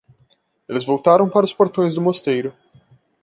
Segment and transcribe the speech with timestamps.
[0.67, 2.51] Eles voltaram para os portões do mosteiro.